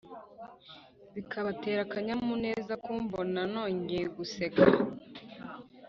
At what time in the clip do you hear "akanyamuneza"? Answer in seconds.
1.87-2.73